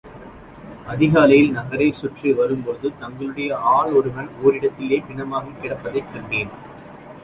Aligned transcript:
அதிகாலையில் 0.87 1.51
நகரைச் 1.51 1.93
சுற்றி 1.93 2.33
வரும்போது 2.33 2.97
தங்களுடைய 2.99 3.57
ஆள் 3.57 3.91
ஒருவன் 3.91 4.29
ஓரிடத்திலே 4.43 4.99
பிணமாகிக் 5.07 5.61
கிடப்பதைக் 5.61 6.11
கண்டோம். 6.13 6.51